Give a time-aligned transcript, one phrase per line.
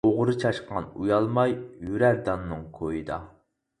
[0.09, 1.53] ئوغرى چاشقان ئۇيالماي،
[1.91, 3.19] يۈرەر داننىڭ كويىدا.